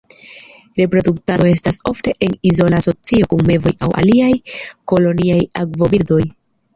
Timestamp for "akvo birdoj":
5.65-6.19